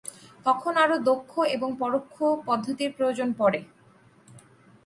[0.45, 2.15] তখন আরও দক্ষ এবং পরোক্ষ
[2.47, 3.59] পদ্ধতির প্রয়োজন পড়ে।